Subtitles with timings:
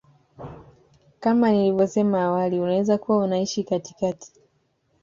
[1.19, 4.31] kama nilivyosema awali unaweza kuwa unaishi katikati